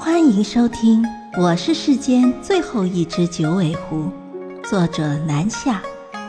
[0.00, 1.04] 欢迎收听，
[1.36, 4.08] 我是世间最后一只九尾狐。
[4.62, 5.82] 作者南夏，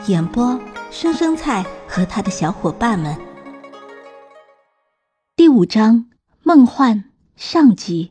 [0.08, 3.16] 演播生生菜和他的小伙伴们。
[5.36, 6.06] 第五章
[6.42, 7.04] 梦幻
[7.36, 8.10] 上集。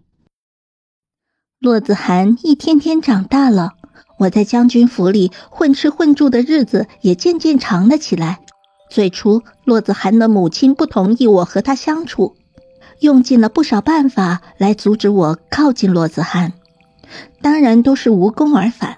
[1.59, 3.73] 洛子涵一天天长大了，
[4.19, 8.39] 我在将军府里混吃混住的日子也渐渐长了起来。
[8.89, 12.37] 最初，洛子涵的母亲不同意我和他相处。
[12.99, 16.53] 用尽了不少办法来阻止我靠近洛子涵，
[17.41, 18.97] 当然都是无功而返。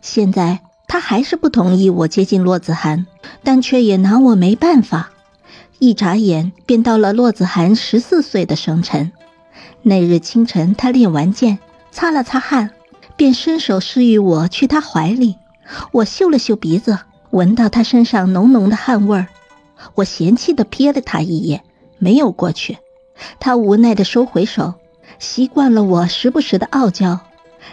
[0.00, 3.06] 现在他还是不同意我接近洛子涵，
[3.42, 5.10] 但却也拿我没办法。
[5.78, 9.12] 一眨眼便到了洛子涵十四岁的生辰。
[9.82, 11.58] 那日清晨，他练完剑，
[11.90, 12.70] 擦了擦汗，
[13.16, 15.36] 便伸手示意我去他怀里。
[15.92, 16.98] 我嗅了嗅鼻子，
[17.30, 19.28] 闻到他身上浓浓的汗味儿。
[19.94, 21.62] 我嫌弃地瞥了他一眼，
[21.98, 22.78] 没有过去。
[23.38, 24.74] 他无奈的收回手，
[25.18, 27.20] 习惯了我时不时的傲娇。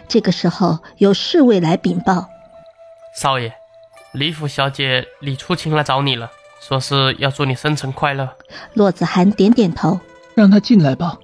[0.08, 2.28] 这个时候，有侍卫来禀报
[3.16, 3.54] ：“少爷，
[4.14, 6.30] 李府小姐李初晴来找你了，
[6.62, 8.30] 说是要祝你生辰快乐。”
[8.74, 10.00] 洛子涵点点头，
[10.36, 11.18] 让她进来吧。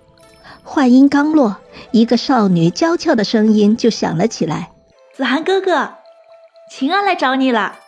[0.64, 1.58] 话音刚落，
[1.92, 4.72] 一个少女娇俏的声音就响了起来
[5.14, 5.96] ：“子涵哥哥，
[6.72, 7.80] 晴儿来找你了。”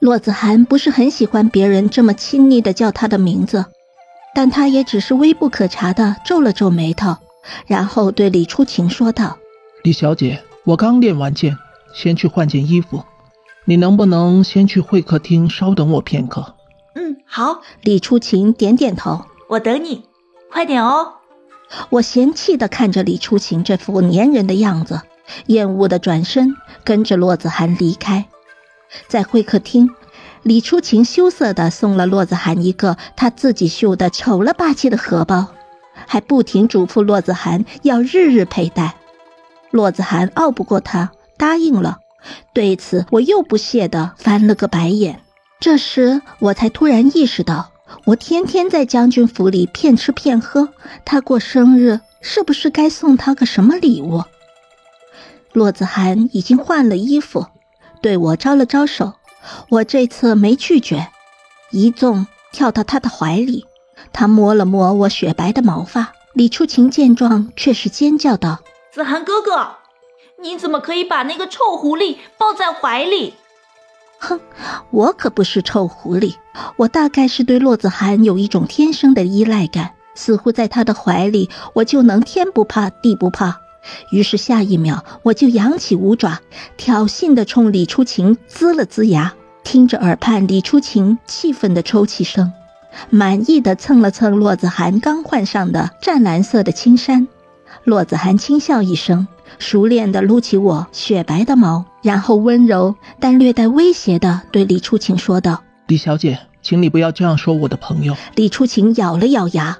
[0.00, 3.66] 洛子涵不是很喜欢别人这么亲昵的叫她的名字。
[4.38, 7.16] 但他也只是微不可察的皱了皱眉头，
[7.66, 9.36] 然后对李初晴说道
[9.82, 11.58] ：“李小姐，我刚练完剑，
[11.92, 13.02] 先去换件衣服，
[13.64, 16.54] 你能不能先去会客厅稍等我片刻
[16.94, 20.04] ？”“嗯，好。”李初晴点点头，“我等你，
[20.52, 21.14] 快点哦。”
[21.90, 25.00] 我嫌弃的看着李初晴这副粘人的样子，
[25.46, 28.26] 厌恶的转身跟着洛子涵离开，
[29.08, 29.90] 在会客厅。
[30.42, 35.48] 李初晴羞涩地送了洛子涵一个他自己绣的丑了吧唧的荷包，
[36.06, 38.94] 还不停嘱咐洛子涵要日日佩戴。
[39.70, 41.98] 洛子涵拗不过他，答应了。
[42.52, 45.20] 对此，我又不屑地翻了个白眼。
[45.60, 47.70] 这时，我才突然意识到，
[48.06, 50.68] 我天天在将军府里骗吃骗喝，
[51.04, 54.24] 他过生日是不是该送他个什么礼物？
[55.52, 57.46] 洛子涵已经换了衣服，
[58.00, 59.14] 对我招了招手。
[59.68, 61.08] 我这次没拒绝，
[61.70, 63.66] 一纵跳到他的怀里，
[64.12, 66.12] 他摸了摸我雪白的毛发。
[66.34, 68.60] 李初晴见状，却是尖叫道
[68.92, 69.76] ：“子涵哥哥，
[70.40, 73.34] 你怎么可以把那个臭狐狸抱在怀里？”
[74.20, 74.40] 哼，
[74.90, 76.34] 我可不是臭狐狸，
[76.76, 83.60] 我大概是对洛子涵有一种天生的依赖感，似乎在他的怀里，我就能天不怕地不怕。
[84.10, 86.40] 于是下一秒，我就扬起五爪，
[86.76, 89.34] 挑衅地冲李初晴呲了呲牙。
[89.68, 92.50] 听着耳畔李初晴气愤的抽泣声，
[93.10, 97.28] 满意的蹭了蹭洛子涵刚换上的湛蓝色的青衫。
[97.84, 99.28] 洛子涵轻笑一声，
[99.58, 109.76] 熟练的撸起我雪白的毛，然后温柔但略带威胁的对李初晴说道：“李小姐，请你不要这样说我的朋友。”李初晴咬了咬牙，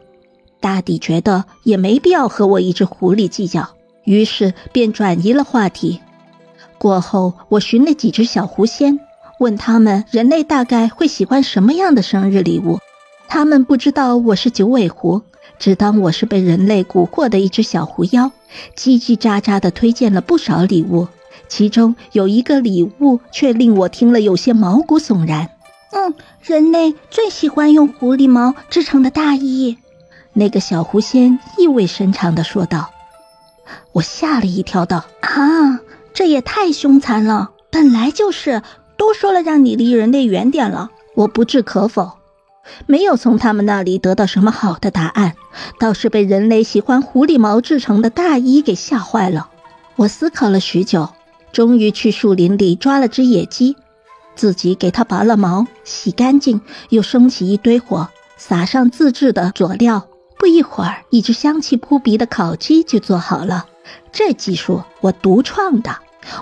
[0.61, 3.71] 大抵觉得也没必要和我一只狐狸计较，
[4.05, 6.01] 于是便转移了话题。
[6.77, 9.01] 过后，我寻了几只小狐仙。
[9.39, 12.79] 问他们人类大概会喜欢什么样的生日礼物？
[13.29, 15.23] 他们不知道我是九尾狐，
[15.59, 18.33] 只当我是被人类蛊惑的一只小狐妖，
[18.77, 21.09] 叽叽喳喳地推荐了不少礼物。
[21.49, 25.51] 其中有一个礼物却令我听了有些毛骨悚然。
[25.93, 29.79] 嗯，人类最喜欢用狐狸毛制成的大衣。
[30.33, 32.91] 那个小狐仙意味深长地说道。
[33.93, 35.81] 我吓了一跳，道：“啊，
[36.13, 37.51] 这也太凶残了！
[37.71, 38.63] 本来就是。”
[38.99, 42.19] 都说了让你离人类远点了，我不置可否，
[42.87, 45.37] 没有从他们那里得到什么好的答案，
[45.79, 49.49] 倒是被人类喜欢狐狸毛制成的大衣给吓坏了。
[49.97, 51.09] 我思考了许久，
[51.53, 53.77] 终于去树林里抓了只野鸡，
[54.35, 56.61] 自己给它拔了毛，洗干净，
[56.91, 63.67] 又升起一堆火，撒上自制的佐料，不一会儿，一只香气扑鼻的烤鸡就做好了。
[64.13, 65.97] 这技术我独创的。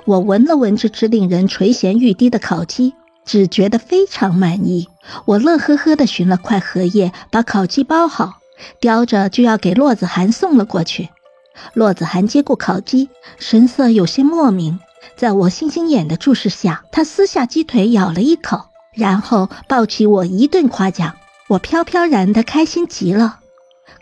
[0.05, 2.94] 我闻了闻这只令人垂涎欲滴的烤鸡，
[3.25, 4.88] 只觉得非常满意。
[5.25, 8.41] 我乐呵呵地寻了块荷叶，把烤鸡包好，
[8.81, 11.09] 叼着就要给洛子涵送了过去。
[11.73, 14.79] 洛子涵接过烤鸡，神色有些莫名。
[15.17, 21.15] 在我星星眼的注视下，他撕下鸡腿咬了一口，然后抱起我一顿夸奖。
[21.49, 23.38] 我飘飘然的开心极了，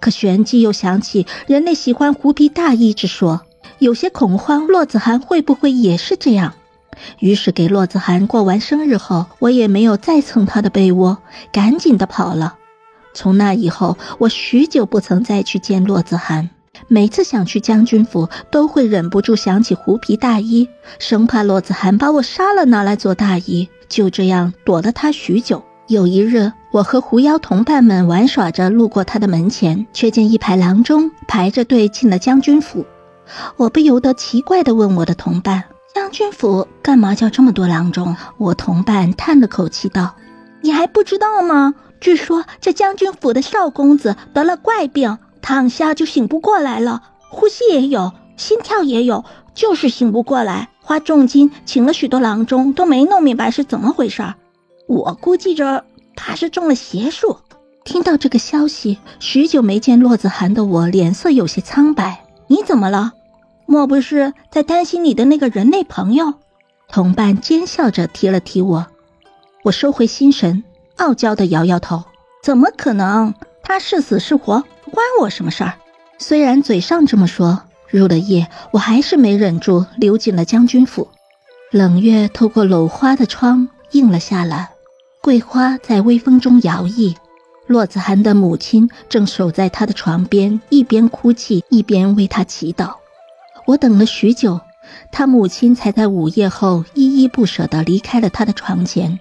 [0.01, 3.43] 可旋即又想起人类喜欢狐皮大衣之说。
[3.79, 6.55] 有些恐慌，洛子涵会不会也是这样？
[7.19, 11.19] 于是给洛子涵过完生日后，我也没有再蹭他的被窝，
[11.53, 12.57] 赶紧的跑了。
[13.13, 16.51] 从那以后，我许久不曾再去见洛子涵。
[16.89, 20.69] 每次想去将军府，都会忍不住想起狐皮大衣，
[20.99, 23.69] 生怕骆子涵把我杀了拿来做大衣。
[23.89, 25.63] 就这样躲了他许久。
[25.87, 32.87] 有一日，我和狐妖同伴们玩耍着，路过他的门前，却见一排郎中排着队进了将军府。
[33.57, 40.15] 我不由得奇怪地问我的同伴：“将军府干嘛叫这么多郎中？”我同伴叹了口气道
[40.63, 41.75] ：“你还不知道吗？
[42.01, 50.71] 据说这将军府的少公子得了怪病。”躺下就醒不过来了，呼吸也有，心跳也有，就是醒不过来。
[50.81, 54.23] 花重金请了许多郎中，都没弄明白是怎么回事。
[54.89, 55.85] 我估计着
[56.17, 57.37] 他是中了邪术。
[57.85, 62.25] 听到这个消息，许久没见骆子涵的我脸色有些苍白。
[62.55, 63.15] 你怎么了？
[63.67, 66.35] 莫不是在担心你的那个人类朋友？
[66.89, 68.87] 同伴奸笑着提了提我，
[69.65, 70.63] 我收回心神，
[70.99, 72.05] 傲娇的摇摇头。
[72.45, 73.35] 怎么可能？
[73.65, 74.63] 他是死是活？
[74.93, 75.75] 关我什么事儿？
[76.19, 81.09] 虽然嘴上这么说，入了夜，我还是没忍住溜进了将军府。
[81.73, 84.71] 冷月透过镂花的窗映了下来，
[85.21, 87.17] 桂花在微风中摇曳。
[87.67, 92.95] 骆子涵的母亲正守在他的床边，一边哭泣一边为他祈祷。
[93.67, 94.61] 我等了许久，
[95.11, 99.19] 他母亲才在午夜后依依不舍地离开了他的床前。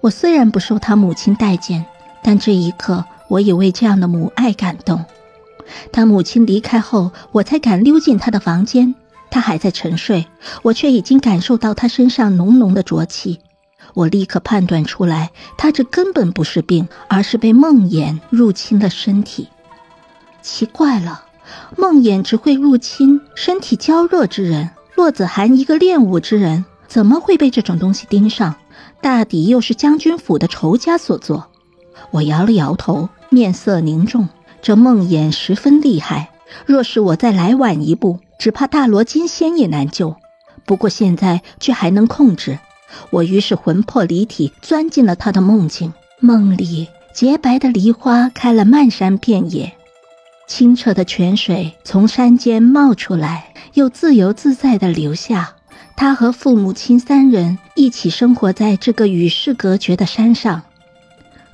[0.00, 1.84] 我虽然不受他母亲待见，
[2.22, 3.04] 但这一刻。
[3.26, 5.02] 我也为这样的母爱感动。
[5.90, 8.94] 他母亲离开后，我才敢溜进他的房间。
[9.30, 10.26] 他还在沉睡，
[10.62, 13.40] 我却已经感受到他身上浓浓的浊气。
[13.92, 19.48] 我立刻判断出来，他这根本不是病，而是被梦魇入侵了身体。
[20.42, 21.24] 奇怪了，
[21.76, 24.70] 梦魇只会入侵身体娇弱之人。
[24.96, 28.54] 骆子涵一个练武之人，怎么会被这种东西盯上？
[29.00, 31.48] 大抵又是将军府的仇家所做。
[32.10, 34.28] 我摇了摇头，面色凝重。
[34.62, 36.30] 这梦魇十分厉害，
[36.64, 40.16] 若是我再来晚一步，只怕大罗金仙也难救。
[40.64, 42.58] 不过现在却还能控制。
[43.10, 45.92] 我于是魂魄离体，钻进了他的梦境。
[46.20, 49.72] 梦里洁白的梨花开了漫山遍野，
[50.46, 55.54] 清澈的泉水从山间冒出来，又自由自在地流下。
[55.96, 60.62] 他和父母亲三人一起生活在这个与世隔绝的山上。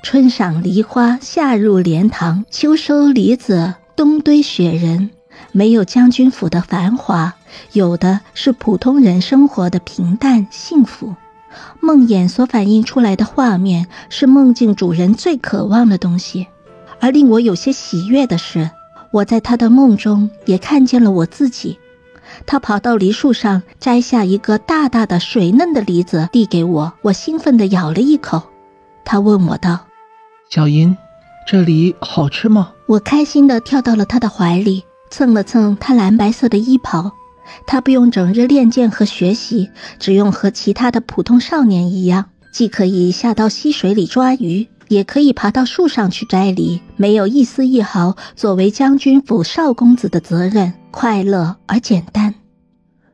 [0.03, 5.11] 春赏梨花，夏入莲塘，秋收梨子，冬堆雪人。
[5.53, 7.35] 没有将军府的繁华，
[7.73, 11.15] 有的是普通人生活的平淡幸福。
[11.81, 16.47] 梦魇所反映出来的画面，是梦境主人最渴望的东西。
[17.01, 18.71] 而令我有些喜悦的是，
[19.11, 21.79] 我在他的梦中也看见了我自己。
[22.47, 26.93] 他跑到梨树上，摘下一个大大的水嫩的梨子，递给我。
[27.03, 28.43] 我兴奋地咬了一口。
[29.05, 29.81] 他问我道。
[30.49, 30.97] 小银，
[31.47, 32.73] 这梨好吃吗？
[32.87, 37.13] 我开心地跳到了他的怀里，蹭了蹭他蓝白色的衣袍。
[37.67, 52.35] 他不用整日练剑和学习，只用和其他的普通少年一样，既可以下到溪水里抓鱼，也可以爬到树上去摘梨，没有一丝一毫作为将军府少公子的责任，快乐而简单。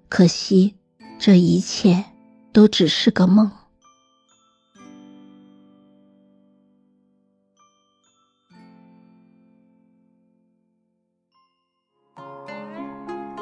[0.08, 0.74] 可惜，
[1.18, 2.04] 这一切
[2.52, 3.50] 都只是个梦。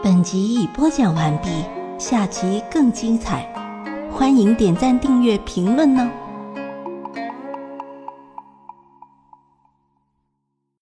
[0.05, 1.49] 本集已播讲完毕，
[1.99, 3.51] 下集更精彩，
[4.13, 6.11] 欢迎点赞、订阅、评论呢。